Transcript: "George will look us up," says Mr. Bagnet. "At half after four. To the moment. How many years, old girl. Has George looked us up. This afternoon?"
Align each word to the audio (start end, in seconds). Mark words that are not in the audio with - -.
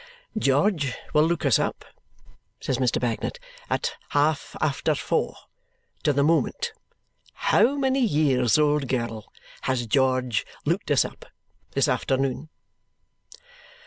"George 0.35 0.95
will 1.13 1.25
look 1.25 1.45
us 1.45 1.59
up," 1.59 1.85
says 2.59 2.79
Mr. 2.79 2.99
Bagnet. 2.99 3.37
"At 3.69 3.97
half 4.09 4.55
after 4.59 4.95
four. 4.95 5.35
To 6.01 6.11
the 6.11 6.23
moment. 6.23 6.71
How 7.33 7.75
many 7.75 7.99
years, 8.03 8.57
old 8.57 8.87
girl. 8.87 9.31
Has 9.61 9.85
George 9.85 10.43
looked 10.65 10.89
us 10.89 11.05
up. 11.05 11.27
This 11.73 11.87
afternoon?" 11.87 12.49